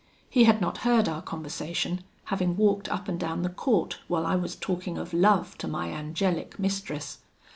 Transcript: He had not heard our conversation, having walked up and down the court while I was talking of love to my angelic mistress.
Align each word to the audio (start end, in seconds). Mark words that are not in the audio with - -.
He 0.27 0.45
had 0.45 0.59
not 0.59 0.79
heard 0.79 1.07
our 1.07 1.21
conversation, 1.21 2.03
having 2.23 2.57
walked 2.57 2.89
up 2.89 3.07
and 3.07 3.19
down 3.19 3.43
the 3.43 3.49
court 3.51 3.99
while 4.07 4.25
I 4.25 4.35
was 4.35 4.55
talking 4.55 4.97
of 4.97 5.13
love 5.13 5.55
to 5.59 5.67
my 5.67 5.89
angelic 5.91 6.57
mistress. 6.57 7.19